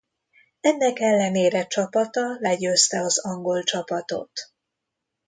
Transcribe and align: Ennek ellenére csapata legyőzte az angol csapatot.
Ennek 0.61 0.99
ellenére 0.99 1.67
csapata 1.67 2.37
legyőzte 2.39 2.99
az 3.01 3.19
angol 3.19 3.63
csapatot. 3.63 4.31